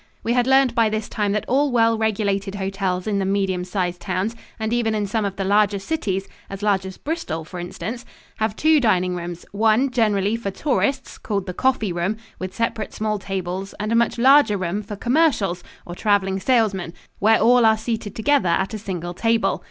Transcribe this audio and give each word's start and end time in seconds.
We 0.23 0.33
had 0.33 0.47
learned 0.47 0.73
by 0.73 0.89
this 0.89 1.07
time 1.07 1.31
that 1.33 1.45
all 1.47 1.71
well 1.71 1.95
regulated 1.95 2.55
hotels 2.55 3.05
in 3.05 3.19
the 3.19 3.23
medium 3.23 3.63
sized 3.63 4.01
towns, 4.01 4.35
and 4.59 4.73
even 4.73 4.95
in 4.95 5.05
some 5.05 5.25
of 5.25 5.35
the 5.35 5.43
larger 5.43 5.77
cities 5.77 6.27
as 6.49 6.63
large 6.63 6.87
as 6.87 6.97
Bristol, 6.97 7.45
for 7.45 7.59
instance 7.59 8.03
have 8.37 8.55
two 8.55 8.79
dining 8.79 9.15
rooms, 9.15 9.45
one, 9.51 9.91
generally 9.91 10.35
for 10.35 10.49
tourists, 10.49 11.19
called 11.19 11.45
the 11.45 11.53
"coffee 11.53 11.93
room," 11.93 12.17
with 12.39 12.55
separate 12.55 12.95
small 12.95 13.19
tables, 13.19 13.75
and 13.79 13.91
a 13.91 13.95
much 13.95 14.17
larger 14.17 14.57
room 14.57 14.81
for 14.81 14.95
"commercials," 14.95 15.63
or 15.85 15.93
traveling 15.93 16.39
salesmen, 16.39 16.93
where 17.19 17.39
all 17.39 17.63
are 17.63 17.77
seated 17.77 18.15
together 18.15 18.49
at 18.49 18.73
a 18.73 18.79
single 18.79 19.13
table. 19.13 19.59